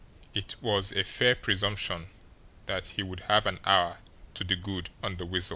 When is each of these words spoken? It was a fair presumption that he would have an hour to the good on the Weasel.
It 0.33 0.55
was 0.63 0.91
a 0.91 1.03
fair 1.03 1.35
presumption 1.35 2.07
that 2.65 2.87
he 2.87 3.03
would 3.03 3.19
have 3.29 3.45
an 3.45 3.59
hour 3.65 3.99
to 4.33 4.43
the 4.43 4.55
good 4.55 4.89
on 5.03 5.17
the 5.17 5.27
Weasel. 5.27 5.49